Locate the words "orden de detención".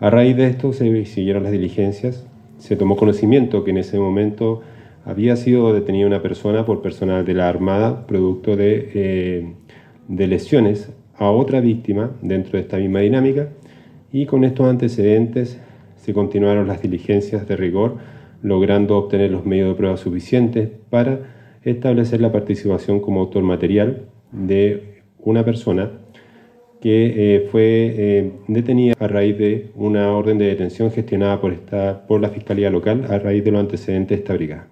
30.12-30.90